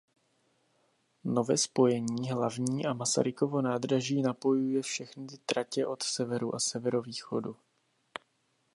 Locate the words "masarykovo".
2.93-3.61